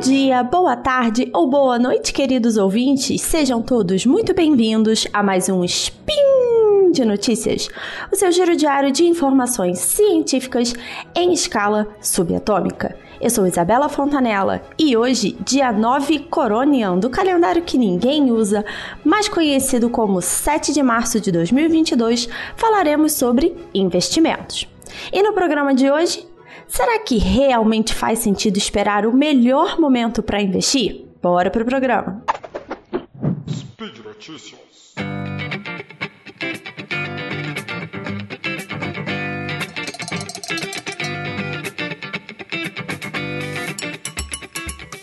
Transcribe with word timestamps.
dia, 0.00 0.42
boa 0.42 0.74
tarde 0.76 1.30
ou 1.34 1.46
boa 1.46 1.78
noite, 1.78 2.10
queridos 2.14 2.56
ouvintes. 2.56 3.20
Sejam 3.20 3.60
todos 3.60 4.06
muito 4.06 4.32
bem-vindos 4.32 5.06
a 5.12 5.22
mais 5.22 5.50
um 5.50 5.62
Spin 5.62 6.90
de 6.90 7.04
Notícias, 7.04 7.68
o 8.10 8.16
seu 8.16 8.32
giro 8.32 8.56
diário 8.56 8.90
de 8.90 9.04
informações 9.04 9.78
científicas 9.78 10.74
em 11.14 11.34
escala 11.34 11.86
subatômica. 12.00 12.96
Eu 13.20 13.28
sou 13.28 13.46
Isabela 13.46 13.90
Fontanella 13.90 14.62
e 14.78 14.96
hoje, 14.96 15.36
dia 15.44 15.70
9 15.70 16.20
Coronian, 16.30 16.96
do 16.96 17.10
calendário 17.10 17.60
que 17.60 17.76
ninguém 17.76 18.32
usa, 18.32 18.64
mais 19.04 19.28
conhecido 19.28 19.90
como 19.90 20.22
7 20.22 20.72
de 20.72 20.82
março 20.82 21.20
de 21.20 21.30
2022, 21.30 22.26
falaremos 22.56 23.12
sobre 23.12 23.54
investimentos. 23.74 24.66
E 25.12 25.22
no 25.22 25.34
programa 25.34 25.74
de 25.74 25.90
hoje, 25.90 26.26
Será 26.66 26.98
que 26.98 27.18
realmente 27.18 27.94
faz 27.94 28.20
sentido 28.20 28.56
esperar 28.56 29.06
o 29.06 29.12
melhor 29.12 29.78
momento 29.78 30.22
para 30.22 30.40
investir? 30.40 31.06
Bora 31.22 31.50
pro 31.50 31.64
programa. 31.64 32.22
Speed 33.48 33.98
Notícias. 34.04 34.60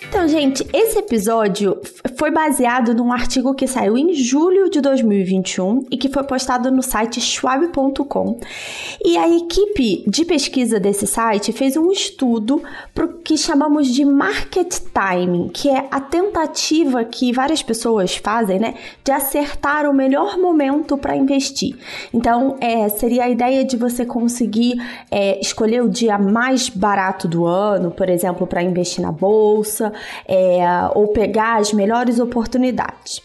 Então, 0.09 0.27
gente, 0.27 0.67
esse 0.73 0.97
episódio 0.97 1.79
foi 2.17 2.31
baseado 2.31 2.95
num 2.95 3.13
artigo 3.13 3.53
que 3.53 3.67
saiu 3.67 3.95
em 3.95 4.11
julho 4.13 4.69
de 4.71 4.81
2021 4.81 5.85
e 5.91 5.97
que 5.97 6.09
foi 6.09 6.23
postado 6.23 6.71
no 6.71 6.81
site 6.81 7.21
schwab.com. 7.21 8.39
E 9.05 9.15
a 9.17 9.29
equipe 9.29 10.03
de 10.07 10.25
pesquisa 10.25 10.79
desse 10.79 11.05
site 11.05 11.53
fez 11.53 11.77
um 11.77 11.91
estudo 11.91 12.61
para 12.93 13.05
o 13.05 13.13
que 13.19 13.37
chamamos 13.37 13.87
de 13.87 14.03
market 14.03 14.79
timing, 14.91 15.49
que 15.49 15.69
é 15.69 15.87
a 15.91 16.01
tentativa 16.01 17.05
que 17.05 17.31
várias 17.31 17.61
pessoas 17.61 18.15
fazem, 18.15 18.59
né, 18.59 18.73
de 19.03 19.11
acertar 19.11 19.87
o 19.87 19.93
melhor 19.93 20.39
momento 20.39 20.97
para 20.97 21.15
investir. 21.15 21.77
Então, 22.11 22.57
é, 22.59 22.89
seria 22.89 23.25
a 23.25 23.29
ideia 23.29 23.63
de 23.63 23.77
você 23.77 24.05
conseguir 24.05 24.75
é, 25.11 25.39
escolher 25.39 25.83
o 25.83 25.89
dia 25.89 26.17
mais 26.17 26.67
barato 26.67 27.27
do 27.27 27.45
ano, 27.45 27.91
por 27.91 28.09
exemplo, 28.09 28.47
para 28.47 28.63
investir 28.63 29.03
na 29.03 29.11
bolsa, 29.11 29.93
é, 30.27 30.59
ou 30.95 31.09
pegar 31.09 31.57
as 31.57 31.71
melhores 31.73 32.06
oportunidades. 32.19 33.21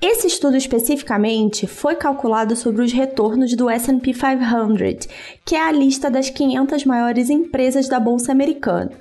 Esse 0.00 0.26
estudo 0.26 0.56
especificamente 0.56 1.66
foi 1.66 1.94
calculado 1.94 2.56
sobre 2.56 2.82
os 2.82 2.90
retornos 2.90 3.54
do 3.54 3.68
S&P 3.68 4.14
500, 4.14 5.06
que 5.44 5.54
é 5.54 5.60
a 5.60 5.70
lista 5.70 6.10
das 6.10 6.30
500 6.30 6.86
maiores 6.86 7.28
empresas 7.28 7.86
da 7.86 8.00
bolsa 8.00 8.32
americana. 8.32 8.92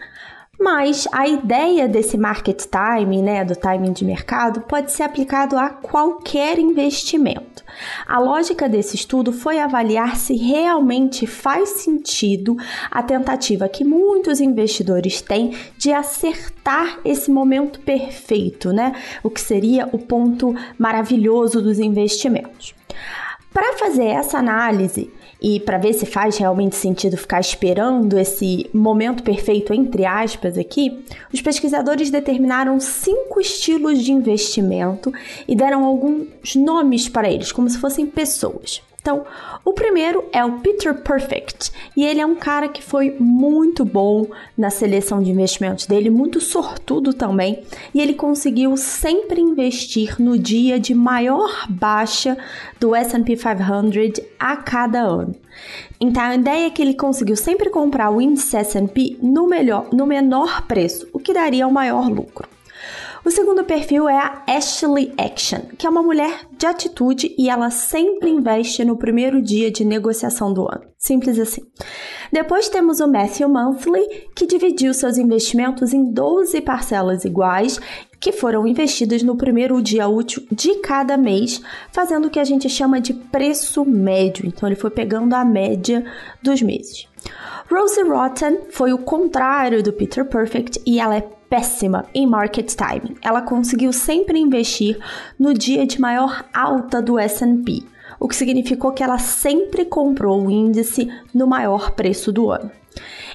Mas 0.59 1.07
a 1.13 1.25
ideia 1.25 1.87
desse 1.87 2.17
market 2.17 2.65
time, 2.65 3.21
né, 3.21 3.45
do 3.45 3.55
timing 3.55 3.93
de 3.93 4.03
mercado, 4.03 4.59
pode 4.61 4.91
ser 4.91 5.03
aplicado 5.03 5.57
a 5.57 5.69
qualquer 5.69 6.59
investimento. 6.59 7.63
A 8.05 8.19
lógica 8.19 8.67
desse 8.67 8.95
estudo 8.95 9.31
foi 9.31 9.57
avaliar 9.57 10.17
se 10.17 10.35
realmente 10.35 11.25
faz 11.25 11.69
sentido 11.69 12.57
a 12.91 13.01
tentativa 13.01 13.69
que 13.69 13.85
muitos 13.85 14.41
investidores 14.41 15.21
têm 15.21 15.55
de 15.77 15.93
acertar 15.93 16.99
esse 17.05 17.31
momento 17.31 17.79
perfeito, 17.79 18.73
né? 18.73 18.93
O 19.23 19.29
que 19.29 19.39
seria 19.39 19.87
o 19.93 19.97
ponto 19.97 20.53
maravilhoso 20.77 21.61
dos 21.61 21.79
investimentos. 21.79 22.75
Para 23.53 23.77
fazer 23.77 24.07
essa 24.07 24.37
análise, 24.37 25.11
e 25.41 25.59
para 25.59 25.77
ver 25.77 25.93
se 25.93 26.05
faz 26.05 26.37
realmente 26.37 26.75
sentido 26.75 27.15
ficar 27.15 27.39
esperando 27.39 28.17
esse 28.17 28.69
momento 28.73 29.23
perfeito, 29.23 29.73
entre 29.73 30.05
aspas, 30.05 30.57
aqui, 30.57 31.05
os 31.33 31.41
pesquisadores 31.41 32.09
determinaram 32.09 32.79
cinco 32.79 33.39
estilos 33.39 34.03
de 34.03 34.11
investimento 34.11 35.13
e 35.47 35.55
deram 35.55 35.85
alguns 35.85 36.55
nomes 36.55 37.07
para 37.07 37.29
eles, 37.29 37.51
como 37.51 37.69
se 37.69 37.77
fossem 37.77 38.05
pessoas. 38.05 38.81
Então, 39.09 39.25
o 39.65 39.73
primeiro 39.73 40.23
é 40.31 40.45
o 40.45 40.59
Peter 40.59 40.93
Perfect, 40.93 41.71
e 41.97 42.05
ele 42.05 42.21
é 42.21 42.25
um 42.27 42.35
cara 42.35 42.67
que 42.69 42.83
foi 42.83 43.15
muito 43.19 43.83
bom 43.83 44.27
na 44.55 44.69
seleção 44.69 45.19
de 45.19 45.31
investimentos 45.31 45.87
dele, 45.87 46.11
muito 46.11 46.39
sortudo 46.39 47.11
também, 47.11 47.63
e 47.91 47.99
ele 47.99 48.13
conseguiu 48.13 48.77
sempre 48.77 49.41
investir 49.41 50.21
no 50.21 50.37
dia 50.37 50.79
de 50.79 50.93
maior 50.93 51.65
baixa 51.67 52.37
do 52.79 52.93
S&P 52.93 53.35
500 53.35 54.23
a 54.39 54.55
cada 54.57 55.01
ano. 55.01 55.33
Então 55.99 56.21
a 56.21 56.35
ideia 56.35 56.67
é 56.67 56.69
que 56.69 56.83
ele 56.83 56.93
conseguiu 56.93 57.35
sempre 57.35 57.71
comprar 57.71 58.11
o 58.11 58.21
índice 58.21 58.57
S&P 58.57 59.17
no 59.23 59.47
melhor, 59.47 59.87
no 59.91 60.05
menor 60.05 60.67
preço, 60.67 61.07
o 61.11 61.17
que 61.17 61.33
daria 61.33 61.67
o 61.67 61.73
maior 61.73 62.07
lucro. 62.07 62.47
O 63.25 63.29
segundo 63.29 63.65
perfil 63.65 64.07
é 64.07 64.17
a 64.17 64.43
Ashley 64.47 65.13
Action, 65.17 65.59
que 65.77 65.85
é 65.85 65.89
uma 65.89 66.01
mulher 66.01 66.47
de 66.57 66.65
atitude 66.65 67.35
e 67.37 67.49
ela 67.49 67.69
sempre 67.69 68.29
investe 68.29 68.85
no 68.85 68.97
primeiro 68.97 69.41
dia 69.41 69.69
de 69.69 69.83
negociação 69.83 70.53
do 70.53 70.61
ano. 70.63 70.85
Simples 70.97 71.37
assim. 71.37 71.61
Depois 72.31 72.69
temos 72.69 72.99
o 72.99 73.07
Matthew 73.07 73.49
Monthly, 73.49 74.29
que 74.35 74.45
dividiu 74.45 74.93
seus 74.93 75.17
investimentos 75.17 75.93
em 75.93 76.11
12 76.13 76.61
parcelas 76.61 77.25
iguais 77.25 77.79
que 78.19 78.31
foram 78.31 78.67
investidas 78.67 79.23
no 79.23 79.37
primeiro 79.37 79.81
dia 79.81 80.07
útil 80.07 80.45
de 80.51 80.75
cada 80.75 81.17
mês, 81.17 81.61
fazendo 81.91 82.27
o 82.27 82.29
que 82.29 82.39
a 82.39 82.43
gente 82.43 82.69
chama 82.69 82.99
de 82.99 83.13
preço 83.13 83.85
médio. 83.85 84.45
Então 84.45 84.67
ele 84.67 84.75
foi 84.75 84.91
pegando 84.91 85.33
a 85.33 85.45
média 85.45 86.05
dos 86.41 86.61
meses. 86.61 87.07
Rosie 87.69 88.03
Rotten 88.03 88.61
foi 88.71 88.91
o 88.93 88.97
contrário 88.97 89.83
do 89.83 89.93
Peter 89.93 90.25
Perfect 90.25 90.81
e 90.85 90.99
ela 90.99 91.17
é 91.17 91.38
péssima 91.49 92.05
em 92.13 92.27
market 92.27 92.73
timing. 92.73 93.15
Ela 93.21 93.41
conseguiu 93.41 93.91
sempre 93.91 94.39
investir 94.39 94.97
no 95.37 95.53
dia 95.53 95.85
de 95.85 95.99
maior 95.99 96.45
alta 96.53 97.01
do 97.01 97.17
S&P, 97.17 97.83
o 98.19 98.27
que 98.27 98.35
significou 98.35 98.91
que 98.91 99.03
ela 99.03 99.17
sempre 99.17 99.85
comprou 99.85 100.45
o 100.45 100.51
índice 100.51 101.09
no 101.33 101.47
maior 101.47 101.91
preço 101.91 102.31
do 102.31 102.51
ano. 102.51 102.71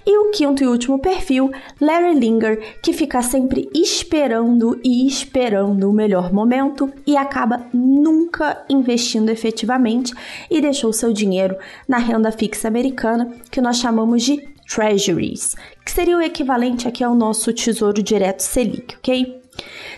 E 0.06 0.18
o 0.18 0.30
quinto 0.30 0.62
e 0.62 0.66
último 0.66 0.98
perfil, 0.98 1.50
Larry 1.80 2.18
Linger, 2.18 2.76
que 2.82 2.92
fica 2.92 3.22
sempre 3.22 3.70
esperando 3.74 4.78
e 4.84 5.06
esperando 5.06 5.88
o 5.88 5.94
melhor 5.94 6.30
momento 6.30 6.92
e 7.06 7.16
acaba 7.16 7.66
nunca 7.72 8.62
investindo 8.68 9.30
efetivamente 9.30 10.12
e 10.50 10.60
deixou 10.60 10.92
seu 10.92 11.10
dinheiro 11.12 11.56
na 11.88 11.96
renda 11.96 12.30
fixa 12.30 12.68
americana, 12.68 13.32
que 13.50 13.62
nós 13.62 13.78
chamamos 13.78 14.22
de 14.22 14.53
treasuries, 14.66 15.54
que 15.84 15.90
seria 15.90 16.16
o 16.16 16.22
equivalente 16.22 16.88
aqui 16.88 17.02
ao 17.02 17.14
nosso 17.14 17.52
Tesouro 17.52 18.02
Direto 18.02 18.40
Selic, 18.40 18.96
ok? 18.96 19.44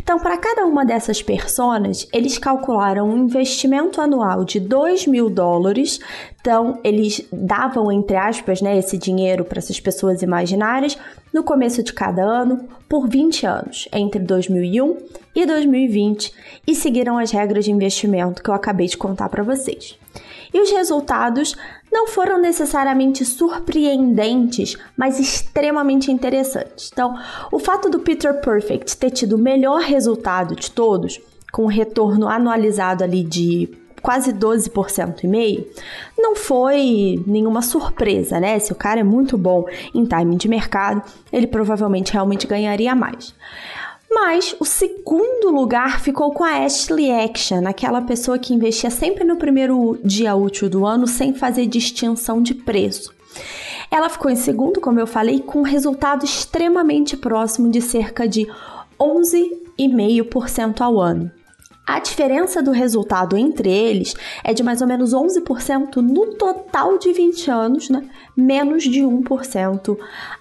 Então, 0.02 0.18
para 0.18 0.36
cada 0.36 0.64
uma 0.66 0.84
dessas 0.84 1.22
personas, 1.22 2.06
eles 2.12 2.38
calcularam 2.38 3.08
um 3.08 3.16
investimento 3.16 4.00
anual 4.00 4.44
de 4.44 4.60
2 4.60 5.06
mil 5.06 5.30
dólares. 5.30 5.98
Então, 6.40 6.78
eles 6.84 7.26
davam, 7.32 7.90
entre 7.90 8.16
aspas, 8.16 8.60
né, 8.60 8.78
esse 8.78 8.98
dinheiro 8.98 9.44
para 9.44 9.58
essas 9.58 9.80
pessoas 9.80 10.22
imaginárias 10.22 10.96
no 11.32 11.42
começo 11.42 11.82
de 11.82 11.92
cada 11.92 12.22
ano 12.22 12.68
por 12.88 13.08
20 13.08 13.46
anos, 13.46 13.88
entre 13.92 14.20
2001 14.20 14.96
e 15.34 15.44
2020, 15.44 16.32
e 16.66 16.74
seguiram 16.74 17.18
as 17.18 17.30
regras 17.30 17.64
de 17.64 17.72
investimento 17.72 18.42
que 18.42 18.50
eu 18.50 18.54
acabei 18.54 18.86
de 18.86 18.96
contar 18.96 19.28
para 19.28 19.42
vocês. 19.42 19.98
E 20.54 20.60
os 20.60 20.70
resultados 20.70 21.56
não 21.96 22.06
foram 22.06 22.38
necessariamente 22.38 23.24
surpreendentes, 23.24 24.76
mas 24.94 25.18
extremamente 25.18 26.12
interessantes. 26.12 26.90
Então, 26.92 27.18
o 27.50 27.58
fato 27.58 27.88
do 27.88 28.00
Peter 28.00 28.38
Perfect 28.42 28.94
ter 28.98 29.10
tido 29.10 29.36
o 29.36 29.38
melhor 29.38 29.80
resultado 29.80 30.54
de 30.54 30.70
todos, 30.70 31.18
com 31.50 31.62
um 31.62 31.68
retorno 31.68 32.28
anualizado 32.28 33.02
ali 33.02 33.24
de 33.24 33.70
quase 34.02 34.30
12% 34.34 35.24
e 35.24 35.26
meio, 35.26 35.66
não 36.18 36.36
foi 36.36 37.24
nenhuma 37.26 37.62
surpresa, 37.62 38.38
né? 38.38 38.58
Se 38.58 38.72
o 38.72 38.76
cara 38.76 39.00
é 39.00 39.02
muito 39.02 39.38
bom 39.38 39.64
em 39.94 40.04
timing 40.04 40.36
de 40.36 40.48
mercado, 40.48 41.02
ele 41.32 41.46
provavelmente 41.46 42.12
realmente 42.12 42.46
ganharia 42.46 42.94
mais. 42.94 43.34
Mas 44.10 44.54
o 44.58 44.64
segundo 44.64 45.50
lugar 45.50 46.00
ficou 46.00 46.32
com 46.32 46.44
a 46.44 46.64
Ashley 46.64 47.10
Action, 47.10 47.66
aquela 47.66 48.02
pessoa 48.02 48.38
que 48.38 48.54
investia 48.54 48.90
sempre 48.90 49.24
no 49.24 49.36
primeiro 49.36 49.98
dia 50.02 50.34
útil 50.34 50.70
do 50.70 50.86
ano 50.86 51.06
sem 51.06 51.34
fazer 51.34 51.66
distinção 51.66 52.42
de 52.42 52.54
preço. 52.54 53.14
Ela 53.90 54.08
ficou 54.08 54.30
em 54.30 54.36
segundo, 54.36 54.80
como 54.80 54.98
eu 54.98 55.06
falei, 55.06 55.40
com 55.40 55.60
um 55.60 55.62
resultado 55.62 56.24
extremamente 56.24 57.16
próximo 57.16 57.70
de 57.70 57.80
cerca 57.80 58.26
de 58.26 58.46
11,5% 58.98 60.80
ao 60.80 61.00
ano. 61.00 61.30
A 61.86 62.00
diferença 62.00 62.60
do 62.60 62.72
resultado 62.72 63.36
entre 63.36 63.70
eles 63.70 64.14
é 64.42 64.52
de 64.52 64.62
mais 64.62 64.80
ou 64.80 64.88
menos 64.88 65.14
11% 65.14 65.96
no 65.96 66.34
total 66.34 66.98
de 66.98 67.12
20 67.12 67.48
anos, 67.48 67.88
né? 67.88 68.08
menos 68.36 68.82
de 68.82 69.02
1% 69.02 69.96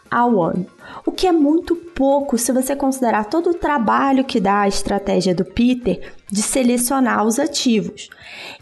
ao 0.09 0.42
ano. 0.42 0.65
O 1.06 1.12
que 1.12 1.27
é 1.27 1.31
muito 1.31 1.75
pouco 1.75 2.38
se 2.38 2.51
você 2.51 2.75
considerar 2.75 3.25
todo 3.25 3.51
o 3.51 3.53
trabalho 3.53 4.24
que 4.24 4.39
dá 4.39 4.62
a 4.62 4.68
estratégia 4.68 5.36
do 5.36 5.45
Peter 5.45 6.13
de 6.31 6.42
selecionar 6.42 7.24
os 7.25 7.38
ativos. 7.38 8.09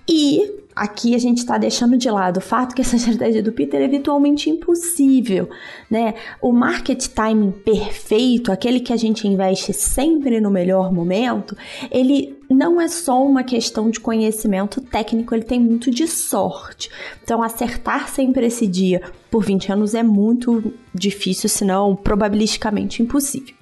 E 0.07 0.63
aqui 0.75 1.15
a 1.15 1.17
gente 1.17 1.39
está 1.39 1.57
deixando 1.57 1.97
de 1.97 2.09
lado 2.09 2.37
o 2.37 2.41
fato 2.41 2.75
que 2.75 2.81
essa 2.81 2.95
estratégia 2.97 3.41
do 3.41 3.51
Peter 3.51 3.81
é 3.81 3.87
virtualmente 3.87 4.49
impossível, 4.49 5.49
né? 5.89 6.15
O 6.41 6.51
market 6.51 7.07
timing 7.07 7.51
perfeito, 7.51 8.51
aquele 8.51 8.79
que 8.79 8.91
a 8.91 8.97
gente 8.97 9.27
investe 9.27 9.73
sempre 9.73 10.41
no 10.41 10.51
melhor 10.51 10.91
momento, 10.91 11.55
ele 11.91 12.37
não 12.53 12.79
é 12.79 12.87
só 12.87 13.25
uma 13.25 13.43
questão 13.43 13.89
de 13.89 13.99
conhecimento 13.99 14.79
técnico, 14.79 15.33
ele 15.33 15.43
tem 15.43 15.59
muito 15.59 15.89
de 15.89 16.07
sorte. 16.07 16.89
Então, 17.23 17.41
acertar 17.41 18.07
sempre 18.09 18.45
esse 18.45 18.67
dia 18.67 19.01
por 19.29 19.43
20 19.43 19.71
anos 19.71 19.95
é 19.95 20.03
muito 20.03 20.73
difícil, 20.93 21.49
se 21.49 21.65
não 21.65 21.95
probabilisticamente 21.95 23.01
impossível. 23.01 23.55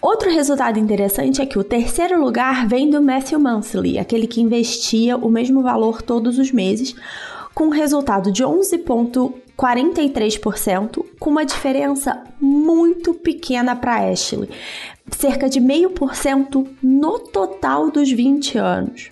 Outro 0.00 0.30
resultado 0.32 0.80
interessante 0.80 1.40
é 1.40 1.46
que 1.46 1.58
o 1.58 1.62
terceiro 1.62 2.20
lugar 2.20 2.66
vem 2.66 2.90
do 2.90 3.00
Matthew 3.00 3.38
Mansley, 3.38 3.98
aquele 3.98 4.26
que 4.26 4.40
investia 4.40 5.16
o 5.16 5.30
mesmo 5.30 5.62
valor 5.62 6.02
todos 6.02 6.38
os 6.38 6.50
meses, 6.50 6.94
com 7.54 7.66
um 7.66 7.70
resultado 7.70 8.32
de 8.32 8.42
11,43%, 9.62 11.04
com 11.18 11.30
uma 11.30 11.44
diferença 11.44 12.22
muito 12.40 13.14
pequena 13.14 13.76
para 13.76 14.10
Ashley, 14.10 14.50
cerca 15.10 15.48
de 15.48 15.60
0,5% 15.60 16.66
no 16.82 17.18
total 17.18 17.90
dos 17.90 18.10
20 18.10 18.58
anos. 18.58 19.10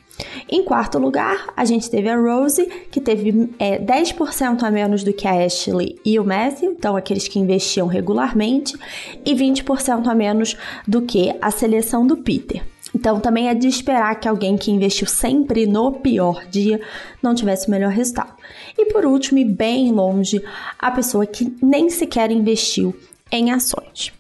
Em 0.49 0.63
quarto 0.63 0.99
lugar, 0.99 1.53
a 1.57 1.65
gente 1.65 1.89
teve 1.89 2.09
a 2.09 2.17
Rose, 2.17 2.67
que 2.91 3.01
teve 3.01 3.51
é, 3.59 3.79
10% 3.79 4.63
a 4.63 4.71
menos 4.71 5.03
do 5.03 5.13
que 5.13 5.27
a 5.27 5.45
Ashley 5.45 5.99
e 6.05 6.19
o 6.19 6.25
Matthew, 6.25 6.73
então 6.73 6.97
aqueles 6.97 7.27
que 7.27 7.39
investiam 7.39 7.87
regularmente, 7.87 8.77
e 9.25 9.35
20% 9.35 10.07
a 10.07 10.15
menos 10.15 10.57
do 10.87 11.03
que 11.03 11.35
a 11.41 11.51
seleção 11.51 12.07
do 12.07 12.19
Peter. 12.19 12.63
Então 12.95 13.21
também 13.21 13.49
é 13.49 13.55
de 13.55 13.69
esperar 13.69 14.19
que 14.19 14.29
alguém 14.29 14.57
que 14.57 14.71
investiu 14.71 15.07
sempre 15.07 15.67
no 15.67 15.93
pior 15.93 16.45
dia 16.47 16.81
não 17.23 17.35
tivesse 17.35 17.69
o 17.69 17.71
melhor 17.71 17.91
resultado. 17.91 18.35
E 18.77 18.87
por 18.87 19.05
último, 19.05 19.39
e 19.39 19.45
bem 19.45 19.93
longe, 19.93 20.43
a 20.79 20.91
pessoa 20.91 21.27
que 21.27 21.57
nem 21.63 21.89
sequer 21.89 22.31
investiu 22.31 22.95
em 23.31 23.53
ações. 23.53 24.13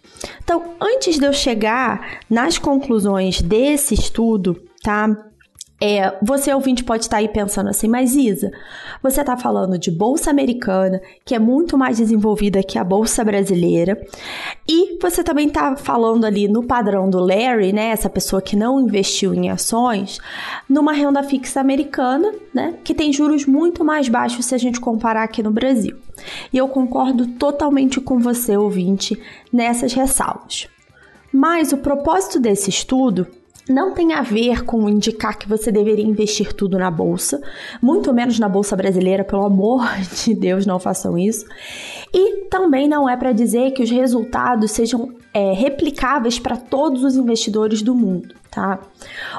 Então, 0.43 0.75
antes 0.81 1.19
de 1.19 1.25
eu 1.25 1.32
chegar 1.32 2.20
nas 2.28 2.58
conclusões 2.58 3.40
desse 3.40 3.94
estudo, 3.94 4.62
tá? 4.82 5.30
É, 5.82 6.15
você 6.21 6.53
ouvinte 6.53 6.85
pode 6.85 7.05
estar 7.05 7.17
aí 7.17 7.29
pensando 7.29 7.71
assim, 7.71 7.88
mas 7.88 8.15
Isa, 8.15 8.53
você 9.03 9.23
está 9.23 9.35
falando 9.35 9.79
de 9.79 9.91
bolsa 9.91 10.31
americana, 10.31 11.00
que 11.25 11.35
é 11.35 11.38
muito 11.38 11.79
mais 11.79 11.97
desenvolvida 11.97 12.62
que 12.62 12.79
a 12.79 12.85
bolsa 12.85 13.25
brasileira, 13.25 13.99
e 14.69 14.99
você 15.00 15.25
também 15.25 15.49
está 15.49 15.75
falando 15.77 16.27
ali 16.27 16.47
no 16.47 16.62
padrão 16.62 17.09
do 17.09 17.19
Larry, 17.19 17.73
né, 17.73 17.87
essa 17.87 18.11
pessoa 18.11 18.43
que 18.43 18.55
não 18.55 18.79
investiu 18.79 19.32
em 19.32 19.49
ações, 19.49 20.19
numa 20.69 20.93
renda 20.93 21.23
fixa 21.23 21.61
americana, 21.61 22.31
né, 22.53 22.75
que 22.85 22.94
tem 22.94 23.11
juros 23.11 23.47
muito 23.47 23.83
mais 23.83 24.06
baixos 24.06 24.44
se 24.44 24.55
a 24.55 24.59
gente 24.59 24.79
comparar 24.79 25.23
aqui 25.23 25.43
no 25.43 25.50
Brasil. 25.50 25.97
E 26.53 26.59
eu 26.59 26.69
concordo 26.69 27.26
totalmente 27.26 28.03
com 28.03 28.19
você, 28.19 28.55
ouvinte, 28.55 29.19
nessas 29.50 29.94
ressalvas. 29.94 30.69
Mas 31.33 31.73
o 31.73 31.79
propósito 31.79 32.38
desse 32.38 32.69
estudo 32.69 33.26
não 33.69 33.93
tem 33.93 34.12
a 34.12 34.23
ver 34.23 34.65
com 34.65 34.89
indicar 34.89 35.39
que 35.39 35.49
você 35.49 35.71
deveria 35.71 36.05
investir 36.05 36.53
tudo 36.53 36.79
na 36.79 36.91
bolsa, 36.91 37.41
muito 37.81 38.12
menos 38.12 38.39
na 38.39 38.49
bolsa 38.49 38.75
brasileira, 38.77 39.25
pelo 39.25 39.45
amor 39.45 39.83
de 40.25 40.35
Deus, 40.35 40.67
não 40.67 40.79
façam 40.79 41.17
isso. 41.17 41.47
E 42.12 42.47
também 42.47 42.89
não 42.89 43.09
é 43.09 43.17
para 43.17 43.33
dizer 43.33 43.73
que 43.73 43.83
os 43.83 43.91
resultados 43.91 44.71
sejam 44.73 45.15
é, 45.33 45.53
replicáveis 45.53 46.39
para 46.39 46.57
todos 46.57 47.05
os 47.05 47.17
investidores 47.17 47.83
do 47.83 47.95
mundo, 47.95 48.35
tá? 48.51 48.81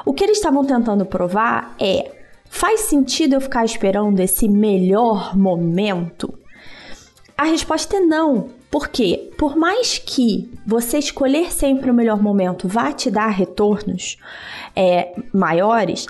O 0.04 0.12
que 0.12 0.24
eles 0.24 0.38
estavam 0.38 0.64
tentando 0.64 1.04
provar 1.04 1.74
é: 1.78 2.10
faz 2.48 2.82
sentido 2.82 3.34
eu 3.34 3.40
ficar 3.40 3.64
esperando 3.64 4.20
esse 4.20 4.48
melhor 4.48 5.36
momento? 5.36 6.32
A 7.36 7.44
resposta 7.44 7.96
é 7.96 8.00
não, 8.00 8.50
porque, 8.72 9.30
por 9.36 9.54
mais 9.54 9.98
que 9.98 10.50
você 10.66 10.98
escolher 10.98 11.52
sempre 11.52 11.90
o 11.90 11.94
melhor 11.94 12.22
momento 12.22 12.66
vá 12.66 12.90
te 12.90 13.10
dar 13.10 13.28
retornos 13.28 14.16
é, 14.74 15.14
maiores, 15.30 16.06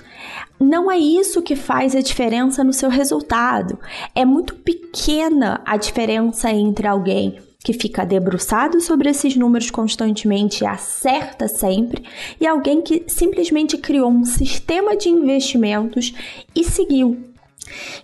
não 0.57 0.89
é 0.89 0.97
isso 0.97 1.41
que 1.41 1.57
faz 1.57 1.93
a 1.93 1.99
diferença 1.99 2.63
no 2.63 2.71
seu 2.71 2.89
resultado. 2.89 3.77
É 4.15 4.23
muito 4.23 4.55
pequena 4.55 5.61
a 5.65 5.75
diferença 5.75 6.49
entre 6.51 6.87
alguém 6.87 7.37
que 7.65 7.73
fica 7.73 8.05
debruçado 8.05 8.79
sobre 8.79 9.09
esses 9.09 9.35
números 9.35 9.69
constantemente 9.69 10.63
e 10.63 10.67
acerta 10.67 11.49
sempre, 11.49 12.03
e 12.39 12.47
alguém 12.47 12.81
que 12.81 13.03
simplesmente 13.07 13.77
criou 13.77 14.09
um 14.09 14.23
sistema 14.23 14.95
de 14.95 15.09
investimentos 15.09 16.13
e 16.55 16.63
seguiu 16.63 17.32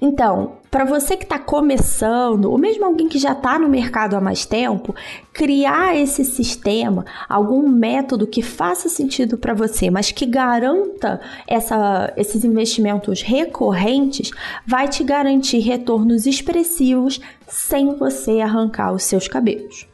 então, 0.01 0.53
para 0.71 0.85
você 0.85 1.17
que 1.17 1.23
está 1.23 1.39
começando, 1.39 2.45
ou 2.45 2.57
mesmo 2.57 2.85
alguém 2.85 3.07
que 3.07 3.17
já 3.17 3.31
está 3.31 3.57
no 3.57 3.67
mercado 3.67 4.15
há 4.15 4.21
mais 4.21 4.45
tempo, 4.45 4.95
criar 5.33 5.97
esse 5.97 6.23
sistema, 6.23 7.05
algum 7.27 7.67
método 7.67 8.27
que 8.27 8.41
faça 8.41 8.87
sentido 8.87 9.37
para 9.37 9.53
você, 9.53 9.89
mas 9.89 10.11
que 10.11 10.25
garanta 10.25 11.19
essa, 11.47 12.13
esses 12.15 12.43
investimentos 12.43 13.21
recorrentes, 13.21 14.31
vai 14.65 14.87
te 14.87 15.03
garantir 15.03 15.59
retornos 15.59 16.25
expressivos 16.25 17.19
sem 17.47 17.95
você 17.95 18.41
arrancar 18.41 18.93
os 18.93 19.03
seus 19.03 19.27
cabelos. 19.27 19.87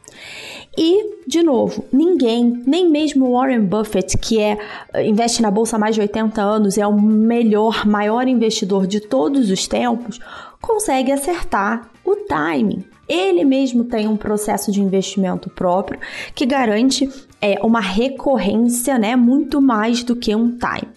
E, 0.76 1.22
de 1.26 1.42
novo, 1.42 1.84
ninguém, 1.90 2.62
nem 2.66 2.88
mesmo 2.88 3.32
Warren 3.32 3.62
Buffett, 3.62 4.18
que 4.18 4.38
é 4.38 4.58
investe 5.04 5.40
na 5.40 5.50
bolsa 5.50 5.76
há 5.76 5.78
mais 5.78 5.94
de 5.94 6.02
80 6.02 6.42
anos, 6.42 6.76
é 6.76 6.86
o 6.86 7.00
melhor, 7.00 7.86
maior 7.86 8.28
investidor 8.28 8.86
de 8.86 9.00
todos 9.00 9.50
os 9.50 9.66
tempos, 9.66 10.20
consegue 10.60 11.10
acertar 11.10 11.90
o 12.04 12.16
timing. 12.16 12.84
Ele 13.08 13.44
mesmo 13.44 13.84
tem 13.84 14.06
um 14.06 14.16
processo 14.16 14.70
de 14.70 14.82
investimento 14.82 15.48
próprio 15.48 15.98
que 16.34 16.44
garante 16.44 17.08
é, 17.40 17.58
uma 17.62 17.80
recorrência, 17.80 18.98
né, 18.98 19.16
muito 19.16 19.62
mais 19.62 20.02
do 20.02 20.16
que 20.16 20.34
um 20.34 20.58
time. 20.58 20.92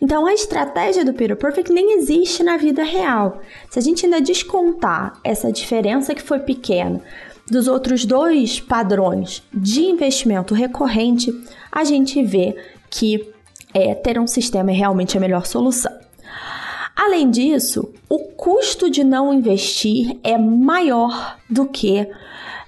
Então, 0.00 0.26
a 0.26 0.32
estratégia 0.32 1.04
do 1.04 1.12
Peter 1.12 1.36
Perfect 1.36 1.72
nem 1.72 1.98
existe 1.98 2.42
na 2.42 2.56
vida 2.56 2.84
real. 2.84 3.40
Se 3.68 3.78
a 3.78 3.82
gente 3.82 4.04
ainda 4.04 4.20
descontar 4.20 5.18
essa 5.24 5.50
diferença 5.50 6.14
que 6.14 6.22
foi 6.22 6.38
pequena 6.38 7.02
dos 7.50 7.68
outros 7.68 8.04
dois 8.04 8.60
padrões 8.60 9.42
de 9.52 9.82
investimento 9.82 10.54
recorrente, 10.54 11.32
a 11.70 11.84
gente 11.84 12.22
vê 12.22 12.56
que 12.90 13.28
é, 13.72 13.94
ter 13.94 14.18
um 14.18 14.26
sistema 14.26 14.70
é 14.70 14.74
realmente 14.74 15.16
a 15.16 15.20
melhor 15.20 15.46
solução. 15.46 15.92
Além 16.94 17.30
disso, 17.30 17.92
o 18.08 18.18
custo 18.18 18.90
de 18.90 19.04
não 19.04 19.32
investir 19.32 20.18
é 20.24 20.38
maior 20.38 21.36
do 21.48 21.66
que 21.66 22.08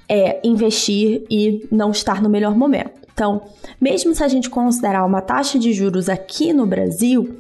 é, 0.09 0.41
investir 0.45 1.25
e 1.31 1.67
não 1.73 1.91
estar 1.91 2.23
no 2.23 2.29
melhor 2.29 2.55
momento. 2.55 2.99
Então, 3.13 3.43
mesmo 3.81 4.15
se 4.15 4.23
a 4.23 4.29
gente 4.29 4.49
considerar 4.49 5.05
uma 5.05 5.21
taxa 5.21 5.59
de 5.59 5.73
juros 5.73 6.09
aqui 6.09 6.53
no 6.53 6.67
Brasil, 6.67 7.39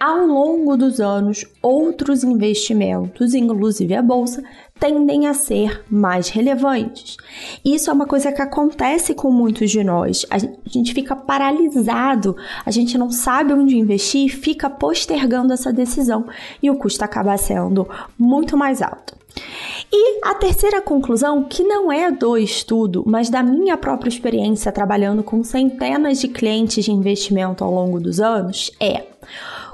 ao 0.00 0.26
longo 0.26 0.78
dos 0.78 0.98
anos, 0.98 1.44
outros 1.60 2.24
investimentos, 2.24 3.34
inclusive 3.34 3.94
a 3.94 4.00
bolsa, 4.00 4.42
tendem 4.80 5.26
a 5.26 5.34
ser 5.34 5.84
mais 5.90 6.30
relevantes. 6.30 7.18
Isso 7.62 7.90
é 7.90 7.92
uma 7.92 8.06
coisa 8.06 8.32
que 8.32 8.40
acontece 8.40 9.12
com 9.12 9.30
muitos 9.30 9.70
de 9.70 9.84
nós. 9.84 10.24
A 10.30 10.38
gente 10.66 10.94
fica 10.94 11.14
paralisado, 11.14 12.34
a 12.64 12.70
gente 12.70 12.96
não 12.96 13.10
sabe 13.10 13.52
onde 13.52 13.76
investir 13.76 14.30
fica 14.30 14.70
postergando 14.70 15.52
essa 15.52 15.70
decisão 15.70 16.26
e 16.62 16.70
o 16.70 16.76
custo 16.76 17.04
acaba 17.04 17.36
sendo 17.36 17.86
muito 18.18 18.56
mais 18.56 18.80
alto. 18.80 19.20
E 19.92 20.20
a 20.24 20.34
terceira 20.34 20.80
conclusão, 20.80 21.44
que 21.44 21.62
não 21.62 21.92
é 21.92 22.10
do 22.10 22.38
estudo, 22.38 23.02
mas 23.06 23.28
da 23.28 23.42
minha 23.42 23.76
própria 23.76 24.08
experiência 24.08 24.72
trabalhando 24.72 25.22
com 25.22 25.44
centenas 25.44 26.20
de 26.20 26.28
clientes 26.28 26.84
de 26.84 26.90
investimento 26.90 27.62
ao 27.62 27.72
longo 27.72 28.00
dos 28.00 28.18
anos, 28.18 28.70
é 28.80 29.04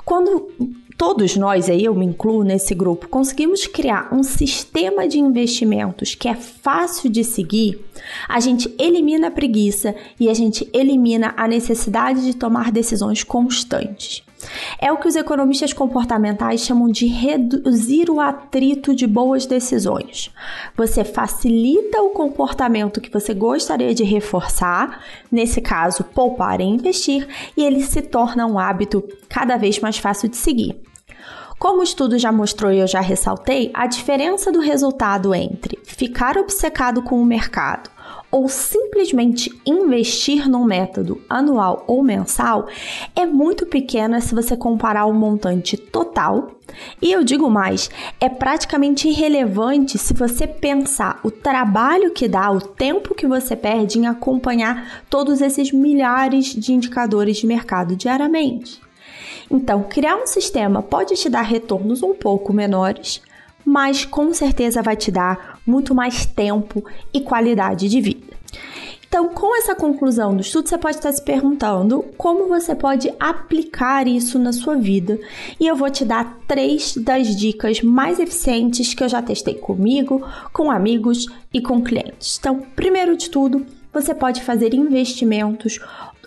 quando 0.06 0.48
todos 0.96 1.36
nós, 1.36 1.68
aí 1.68 1.84
eu 1.84 1.92
me 1.92 2.06
incluo 2.06 2.44
nesse 2.44 2.76
grupo, 2.76 3.08
conseguimos 3.08 3.66
criar 3.66 4.08
um 4.14 4.22
sistema 4.22 5.06
de 5.08 5.18
investimentos 5.18 6.14
que 6.14 6.28
é 6.28 6.34
fácil 6.34 7.10
de 7.10 7.24
seguir, 7.24 7.84
a 8.28 8.38
gente 8.38 8.72
elimina 8.78 9.26
a 9.26 9.32
preguiça 9.32 9.96
e 10.18 10.28
a 10.28 10.34
gente 10.34 10.70
elimina 10.72 11.34
a 11.36 11.48
necessidade 11.48 12.24
de 12.24 12.36
tomar 12.36 12.70
decisões 12.70 13.24
constantes. 13.24 14.22
É 14.78 14.92
o 14.92 14.96
que 14.96 15.08
os 15.08 15.16
economistas 15.16 15.72
comportamentais 15.72 16.60
chamam 16.60 16.88
de 16.88 17.06
reduzir 17.06 18.10
o 18.10 18.20
atrito 18.20 18.94
de 18.94 19.06
boas 19.06 19.46
decisões. 19.46 20.30
Você 20.76 21.04
facilita 21.04 22.02
o 22.02 22.10
comportamento 22.10 23.00
que 23.00 23.12
você 23.12 23.34
gostaria 23.34 23.94
de 23.94 24.04
reforçar, 24.04 25.02
nesse 25.30 25.60
caso, 25.60 26.04
poupar 26.04 26.60
e 26.60 26.64
investir, 26.64 27.26
e 27.56 27.64
ele 27.64 27.82
se 27.82 28.02
torna 28.02 28.46
um 28.46 28.58
hábito 28.58 29.02
cada 29.28 29.56
vez 29.56 29.78
mais 29.78 29.98
fácil 29.98 30.28
de 30.28 30.36
seguir. 30.36 30.80
Como 31.58 31.80
o 31.80 31.84
estudo 31.84 32.18
já 32.18 32.30
mostrou 32.30 32.70
e 32.70 32.80
eu 32.80 32.86
já 32.86 33.00
ressaltei, 33.00 33.70
a 33.72 33.86
diferença 33.86 34.52
do 34.52 34.60
resultado 34.60 35.34
entre 35.34 35.78
ficar 35.84 36.36
obcecado 36.36 37.02
com 37.02 37.20
o 37.20 37.24
mercado 37.24 37.95
ou 38.30 38.48
simplesmente 38.48 39.50
investir 39.64 40.48
num 40.48 40.64
método 40.64 41.20
anual 41.28 41.84
ou 41.86 42.02
mensal 42.02 42.66
é 43.14 43.24
muito 43.24 43.66
pequena 43.66 44.20
se 44.20 44.34
você 44.34 44.56
comparar 44.56 45.06
o 45.06 45.12
montante 45.12 45.76
total. 45.76 46.52
E 47.00 47.12
eu 47.12 47.22
digo 47.22 47.48
mais, 47.48 47.88
é 48.20 48.28
praticamente 48.28 49.08
irrelevante 49.08 49.96
se 49.98 50.12
você 50.12 50.46
pensar 50.46 51.20
o 51.22 51.30
trabalho 51.30 52.12
que 52.12 52.28
dá, 52.28 52.50
o 52.50 52.60
tempo 52.60 53.14
que 53.14 53.26
você 53.26 53.54
perde 53.54 53.98
em 53.98 54.06
acompanhar 54.06 55.04
todos 55.08 55.40
esses 55.40 55.72
milhares 55.72 56.46
de 56.46 56.72
indicadores 56.72 57.38
de 57.38 57.46
mercado 57.46 57.96
diariamente. 57.96 58.80
Então, 59.50 59.84
criar 59.84 60.16
um 60.16 60.26
sistema 60.26 60.82
pode 60.82 61.14
te 61.14 61.28
dar 61.28 61.42
retornos 61.42 62.02
um 62.02 62.14
pouco 62.14 62.52
menores, 62.52 63.22
mas 63.66 64.04
com 64.04 64.32
certeza 64.32 64.80
vai 64.80 64.96
te 64.96 65.10
dar 65.10 65.58
muito 65.66 65.92
mais 65.92 66.24
tempo 66.24 66.84
e 67.12 67.20
qualidade 67.20 67.88
de 67.88 68.00
vida. 68.00 68.36
Então, 69.08 69.28
com 69.28 69.56
essa 69.56 69.74
conclusão 69.74 70.34
do 70.34 70.40
estudo, 70.40 70.68
você 70.68 70.76
pode 70.76 70.96
estar 70.96 71.12
se 71.12 71.22
perguntando 71.22 72.04
como 72.18 72.48
você 72.48 72.74
pode 72.74 73.12
aplicar 73.18 74.06
isso 74.06 74.38
na 74.38 74.52
sua 74.52 74.76
vida. 74.76 75.18
E 75.58 75.66
eu 75.66 75.76
vou 75.76 75.88
te 75.88 76.04
dar 76.04 76.38
três 76.46 76.96
das 76.96 77.34
dicas 77.34 77.80
mais 77.80 78.18
eficientes 78.18 78.94
que 78.94 79.02
eu 79.02 79.08
já 79.08 79.22
testei 79.22 79.54
comigo, 79.54 80.26
com 80.52 80.70
amigos 80.70 81.26
e 81.54 81.60
com 81.60 81.82
clientes. 81.82 82.36
Então, 82.38 82.60
primeiro 82.74 83.16
de 83.16 83.30
tudo, 83.30 83.64
você 83.92 84.14
pode 84.14 84.42
fazer 84.42 84.74
investimentos 84.74 85.78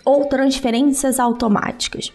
ou 0.04 0.24
transferências 0.24 1.20
automáticas. 1.20 2.10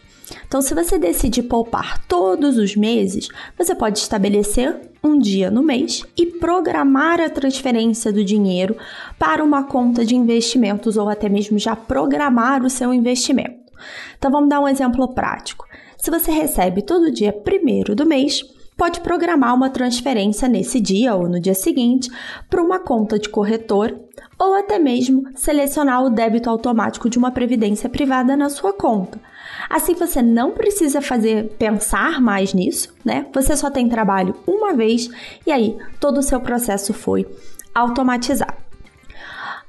Então, 0.47 0.61
se 0.61 0.73
você 0.73 0.97
decidir 0.97 1.43
poupar 1.43 2.03
todos 2.07 2.57
os 2.57 2.75
meses, 2.75 3.27
você 3.57 3.75
pode 3.75 3.99
estabelecer 3.99 4.75
um 5.03 5.19
dia 5.19 5.51
no 5.51 5.61
mês 5.61 6.03
e 6.17 6.25
programar 6.25 7.21
a 7.21 7.29
transferência 7.29 8.11
do 8.11 8.23
dinheiro 8.23 8.75
para 9.19 9.43
uma 9.43 9.63
conta 9.63 10.03
de 10.05 10.15
investimentos 10.15 10.97
ou 10.97 11.09
até 11.09 11.29
mesmo 11.29 11.59
já 11.59 11.75
programar 11.75 12.63
o 12.63 12.69
seu 12.69 12.93
investimento. 12.93 13.65
Então, 14.17 14.31
vamos 14.31 14.49
dar 14.49 14.59
um 14.59 14.67
exemplo 14.67 15.07
prático. 15.13 15.67
Se 15.97 16.09
você 16.09 16.31
recebe 16.31 16.81
todo 16.81 17.11
dia 17.11 17.33
primeiro 17.33 17.95
do 17.95 18.05
mês, 18.05 18.43
pode 18.77 19.01
programar 19.01 19.53
uma 19.53 19.69
transferência 19.69 20.47
nesse 20.47 20.79
dia 20.79 21.15
ou 21.15 21.27
no 21.27 21.39
dia 21.39 21.53
seguinte 21.53 22.09
para 22.49 22.61
uma 22.61 22.79
conta 22.79 23.17
de 23.17 23.29
corretor 23.29 23.97
ou 24.37 24.53
até 24.53 24.77
mesmo 24.77 25.23
selecionar 25.33 26.03
o 26.03 26.09
débito 26.09 26.49
automático 26.49 27.09
de 27.09 27.17
uma 27.17 27.31
previdência 27.31 27.89
privada 27.89 28.35
na 28.35 28.49
sua 28.49 28.73
conta. 28.73 29.19
Assim 29.69 29.93
você 29.93 30.21
não 30.21 30.51
precisa 30.51 31.01
fazer 31.01 31.55
pensar 31.57 32.21
mais 32.21 32.53
nisso, 32.53 32.93
né? 33.03 33.25
Você 33.33 33.55
só 33.55 33.69
tem 33.71 33.87
trabalho 33.87 34.35
uma 34.45 34.73
vez 34.73 35.09
e 35.45 35.51
aí 35.51 35.77
todo 35.99 36.17
o 36.17 36.23
seu 36.23 36.39
processo 36.39 36.93
foi 36.93 37.25
automatizado. 37.73 38.65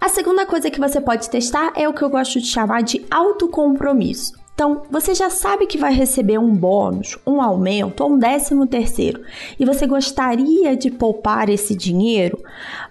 A 0.01 0.09
segunda 0.09 0.45
coisa 0.45 0.71
que 0.71 0.81
você 0.81 1.01
pode 1.01 1.31
testar 1.31 1.73
é 1.75 1.89
o 1.89 1.95
que 1.95 2.03
eu 2.03 2.11
gosto 2.11 2.39
de 2.41 2.47
chamar 2.47 2.83
de 2.83 3.05
autocompromisso. 3.11 4.35
Então, 4.57 4.85
você 4.91 5.15
já 5.15 5.29
sabe 5.29 5.67
que 5.67 5.77
vai 5.77 5.93
receber 5.93 6.39
um 6.39 6.55
bônus, 6.55 7.19
um 7.27 7.43
aumento 7.43 8.03
ou 8.03 8.13
um 8.13 8.19
décimo 8.19 8.67
terceiro 8.67 9.21
e 9.61 9.67
você 9.67 9.87
gostaria 9.87 10.75
de 10.75 10.91
poupar 10.91 11.51
esse 11.51 11.75
dinheiro, 11.77 12.43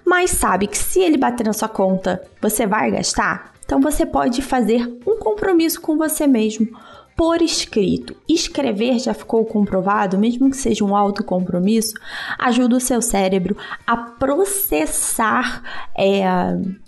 mas 0.05 0.29
sabe 0.29 0.67
que 0.67 0.77
se 0.77 0.99
ele 0.99 1.17
bater 1.17 1.43
na 1.43 1.53
sua 1.53 1.67
conta, 1.67 2.21
você 2.39 2.67
vai 2.67 2.91
gastar? 2.91 3.51
Então, 3.65 3.81
você 3.81 4.05
pode 4.05 4.43
fazer 4.43 4.87
um 5.07 5.17
compromisso 5.17 5.81
com 5.81 5.97
você 5.97 6.27
mesmo 6.27 6.67
por 7.15 7.41
escrito. 7.41 8.15
Escrever 8.29 8.99
já 8.99 9.15
ficou 9.15 9.43
comprovado, 9.43 10.19
mesmo 10.19 10.51
que 10.51 10.57
seja 10.57 10.85
um 10.85 10.95
autocompromisso, 10.95 11.95
ajuda 12.37 12.75
o 12.75 12.79
seu 12.79 13.01
cérebro 13.01 13.57
a 13.87 13.97
processar 13.97 15.63
é, 15.97 16.23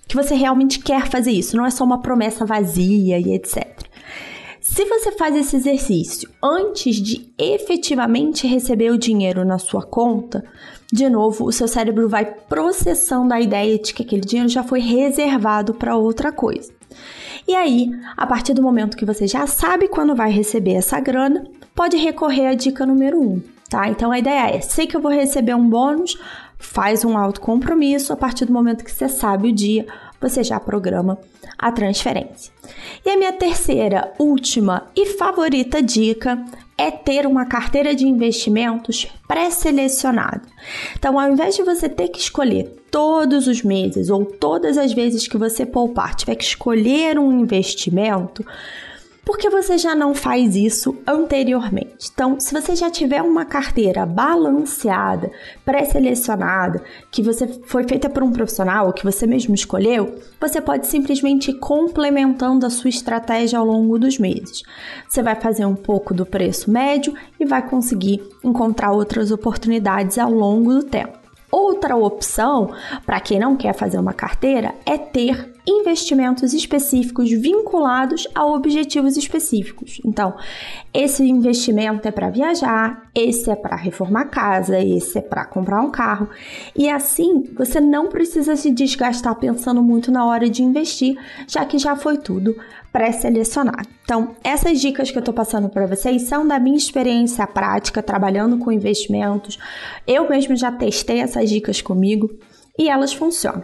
que 0.08 0.16
você 0.16 0.36
realmente 0.36 0.78
quer 0.78 1.08
fazer 1.08 1.32
isso, 1.32 1.58
não 1.58 1.66
é 1.66 1.72
só 1.72 1.84
uma 1.84 2.00
promessa 2.00 2.46
vazia 2.46 3.18
e 3.18 3.34
etc. 3.34 3.88
Se 4.70 4.84
você 4.84 5.14
faz 5.14 5.34
esse 5.34 5.56
exercício 5.56 6.30
antes 6.44 6.98
de 6.98 7.32
efetivamente 7.38 8.46
receber 8.46 8.92
o 8.92 8.98
dinheiro 8.98 9.46
na 9.46 9.58
sua 9.58 9.82
conta, 9.82 10.44
de 10.92 11.10
novo, 11.10 11.46
o 11.46 11.54
seu 11.54 11.70
cérebro 11.70 12.10
vai 12.10 12.26
processando 12.26 13.34
a 13.34 13.40
ideia 13.40 13.80
de 13.80 13.94
que 13.94 14.04
aquele 14.04 14.22
dinheiro 14.22 14.50
já 14.50 14.64
foi 14.64 14.82
reservado 14.82 15.74
para 15.74 15.96
outra 15.96 16.34
coisa. 16.34 16.72
E 17.48 17.56
aí, 17.56 17.90
a 18.18 18.28
partir 18.28 18.54
do 18.54 18.62
momento 18.62 18.98
que 18.98 19.06
você 19.06 19.26
já 19.26 19.48
sabe 19.48 19.88
quando 19.88 20.14
vai 20.14 20.32
receber 20.32 20.74
essa 20.74 21.00
grana, 21.00 21.46
pode 21.74 21.96
recorrer 21.96 22.48
à 22.48 22.54
dica 22.54 22.86
número 22.86 23.22
1, 23.22 23.24
um, 23.24 23.42
tá? 23.70 23.88
Então 23.88 24.12
a 24.12 24.20
ideia 24.20 24.50
é: 24.50 24.60
sei 24.60 24.86
que 24.86 24.98
eu 24.98 25.02
vou 25.02 25.12
receber 25.12 25.56
um 25.56 25.68
bônus, 25.68 26.20
faz 26.58 27.06
um 27.06 27.18
autocompromisso, 27.18 28.12
a 28.12 28.18
partir 28.18 28.44
do 28.44 28.54
momento 28.54 28.84
que 28.84 28.92
você 28.92 29.08
sabe 29.08 29.48
o 29.48 29.54
dia, 29.54 29.88
você 30.20 30.44
já 30.44 30.60
programa 30.60 31.18
a 31.58 31.72
transferência. 31.72 32.52
E 33.06 33.10
a 33.10 33.18
minha 33.18 33.34
terceira, 33.34 34.14
última 34.20 34.88
e 34.96 35.06
favorita 35.06 35.82
dica 35.82 36.44
é 36.78 36.92
ter 36.92 37.26
uma 37.26 37.46
carteira 37.46 37.96
de 37.96 38.06
investimentos 38.06 39.08
pré-selecionada. 39.28 40.42
Então, 40.96 41.20
ao 41.20 41.32
invés 41.32 41.56
de 41.56 41.64
você 41.64 41.90
ter 41.90 42.10
que 42.10 42.20
escolher 42.20 42.66
todos 42.92 43.48
os 43.48 43.64
meses 43.64 44.10
ou 44.10 44.26
todas 44.26 44.78
as 44.78 44.94
vezes 44.94 45.28
que 45.28 45.38
você 45.38 45.66
poupar, 45.66 46.16
tiver 46.16 46.36
que 46.36 46.44
escolher 46.44 47.18
um 47.18 47.40
investimento, 47.40 48.46
porque 49.28 49.50
você 49.50 49.78
já 49.78 49.94
não 49.94 50.16
faz 50.16 50.56
isso 50.56 50.96
anteriormente. 51.06 52.10
Então, 52.14 52.40
se 52.40 52.54
você 52.54 52.78
já 52.78 52.90
tiver 52.90 53.22
uma 53.22 53.44
carteira 53.44 54.06
balanceada, 54.06 55.30
pré-selecionada, 55.66 56.82
que 57.12 57.22
você 57.22 57.46
foi 57.66 57.84
feita 57.84 58.10
por 58.10 58.24
um 58.24 58.32
profissional, 58.32 58.94
que 58.94 59.04
você 59.04 59.28
mesmo 59.28 59.54
escolheu, 59.54 60.18
você 60.40 60.62
pode 60.62 60.88
simplesmente 60.88 61.52
ir 61.52 61.56
complementando 61.56 62.66
a 62.66 62.70
sua 62.70 62.90
estratégia 62.90 63.60
ao 63.60 63.66
longo 63.66 64.00
dos 64.00 64.18
meses. 64.18 64.64
Você 65.10 65.22
vai 65.22 65.36
fazer 65.36 65.66
um 65.66 65.76
pouco 65.76 66.14
do 66.14 66.26
preço 66.26 66.72
médio 66.72 67.14
e 67.38 67.46
vai 67.46 67.68
conseguir 67.68 68.24
encontrar 68.42 68.94
outras 68.94 69.30
oportunidades 69.30 70.18
ao 70.18 70.32
longo 70.32 70.74
do 70.74 70.84
tempo. 70.84 71.27
Outra 71.50 71.96
opção, 71.96 72.72
para 73.06 73.22
quem 73.22 73.40
não 73.40 73.56
quer 73.56 73.74
fazer 73.74 73.98
uma 73.98 74.14
carteira, 74.14 74.76
é 74.86 74.98
ter 74.98 75.54
investimentos 75.66 76.54
específicos 76.54 77.30
vinculados 77.30 78.28
a 78.34 78.46
objetivos 78.46 79.18
específicos. 79.18 80.02
Então, 80.06 80.36
esse 80.94 81.24
investimento 81.24 82.08
é 82.08 82.12
para 82.12 82.30
viajar, 82.30 83.10
esse 83.14 83.50
é 83.50 83.56
para 83.56 83.76
reformar 83.76 84.26
casa, 84.26 84.80
esse 84.80 85.20
é 85.20 85.22
para 85.22 85.46
comprar 85.46 85.82
um 85.82 85.92
carro. 85.92 86.30
E 86.76 86.90
assim, 86.90 87.44
você 87.58 87.80
não 87.82 88.08
precisa 88.08 88.56
se 88.56 88.72
desgastar 88.72 89.36
pensando 89.36 89.82
muito 89.82 90.12
na 90.12 90.26
hora 90.26 90.50
de 90.50 90.64
investir, 90.64 91.18
já 91.48 91.66
que 91.66 91.78
já 91.78 91.96
foi 91.96 92.18
tudo 92.18 92.56
pré-selecionado. 92.92 93.88
Então, 94.04 94.36
essas 94.44 94.80
dicas 94.80 95.12
que 95.12 95.18
eu 95.18 95.22
estou 95.22 95.34
passando 95.34 95.70
para 95.70 95.86
vocês 95.86 96.24
são 96.24 96.48
da 96.48 96.60
minha 96.60 96.78
experiência 96.78 97.46
prática 97.46 98.02
trabalhando 98.02 98.58
com 98.58 98.72
investimentos. 98.72 99.58
Eu 100.06 100.30
mesmo 100.30 100.56
já 100.56 100.72
testei 100.72 101.20
essas 101.20 101.50
dicas 101.50 101.82
comigo 101.82 102.30
e 102.78 102.90
elas 102.90 103.14
funcionam. 103.14 103.64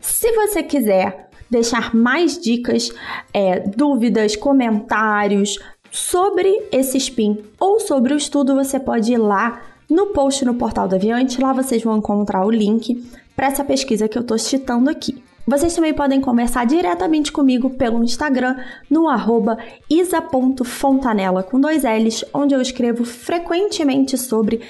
Se 0.00 0.32
você 0.32 0.62
quiser 0.62 1.28
deixar 1.50 1.94
mais 1.94 2.38
dicas, 2.38 2.90
é, 3.34 3.60
dúvidas, 3.60 4.36
comentários 4.36 5.58
sobre 5.90 6.68
esse 6.70 6.98
SPIN 6.98 7.38
ou 7.58 7.80
sobre 7.80 8.14
o 8.14 8.16
estudo, 8.16 8.54
você 8.54 8.78
pode 8.78 9.12
ir 9.12 9.18
lá 9.18 9.60
no 9.88 10.06
post 10.08 10.44
no 10.44 10.54
portal 10.54 10.86
do 10.86 10.94
Aviante. 10.94 11.40
Lá 11.40 11.52
vocês 11.52 11.82
vão 11.82 11.98
encontrar 11.98 12.46
o 12.46 12.50
link 12.50 13.04
para 13.34 13.48
essa 13.48 13.64
pesquisa 13.64 14.08
que 14.08 14.16
eu 14.16 14.22
estou 14.22 14.38
citando 14.38 14.88
aqui. 14.88 15.22
Vocês 15.50 15.74
também 15.74 15.92
podem 15.92 16.20
conversar 16.20 16.64
diretamente 16.64 17.32
comigo 17.32 17.70
pelo 17.70 18.04
Instagram 18.04 18.56
no 18.88 19.08
arroba 19.08 19.58
isa.fontanella 19.90 21.42
com 21.42 21.60
dois 21.60 21.82
L's, 21.82 22.24
onde 22.32 22.54
eu 22.54 22.60
escrevo 22.60 23.04
frequentemente 23.04 24.16
sobre 24.16 24.60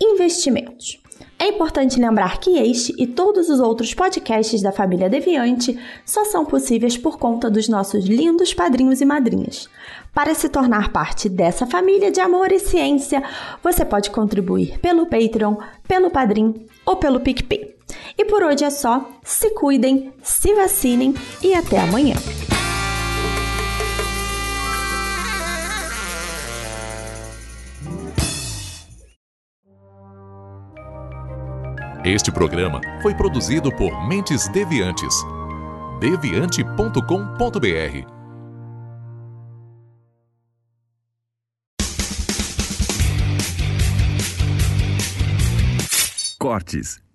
investimentos. 0.00 0.98
É 1.38 1.48
importante 1.48 2.00
lembrar 2.00 2.40
que 2.40 2.56
este 2.56 2.94
e 2.96 3.06
todos 3.06 3.50
os 3.50 3.60
outros 3.60 3.92
podcasts 3.92 4.62
da 4.62 4.72
família 4.72 5.10
Deviante 5.10 5.78
só 6.06 6.24
são 6.24 6.46
possíveis 6.46 6.96
por 6.96 7.18
conta 7.18 7.50
dos 7.50 7.68
nossos 7.68 8.06
lindos 8.06 8.54
padrinhos 8.54 9.02
e 9.02 9.04
madrinhas. 9.04 9.68
Para 10.14 10.34
se 10.34 10.48
tornar 10.48 10.90
parte 10.90 11.28
dessa 11.28 11.66
família 11.66 12.10
de 12.10 12.18
amor 12.18 12.50
e 12.50 12.58
ciência, 12.58 13.22
você 13.62 13.84
pode 13.84 14.10
contribuir 14.10 14.78
pelo 14.80 15.04
Patreon, 15.04 15.56
pelo 15.86 16.10
Padrim 16.10 16.66
ou 16.86 16.96
pelo 16.96 17.20
PicPay. 17.20 17.79
E 18.16 18.24
por 18.24 18.42
hoje 18.42 18.64
é 18.64 18.70
só. 18.70 19.06
Se 19.22 19.50
cuidem, 19.50 20.12
se 20.22 20.54
vacinem 20.54 21.14
e 21.42 21.54
até 21.54 21.78
amanhã. 21.78 22.14
Este 32.04 32.32
programa 32.32 32.80
foi 33.02 33.14
produzido 33.14 33.70
por 33.76 34.08
Mentes 34.08 34.48
Deviantes. 34.48 35.14
deviante.com.br 36.00 38.19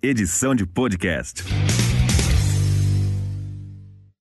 Edição 0.02 0.54
de 0.54 0.64
podcast. 0.64 1.44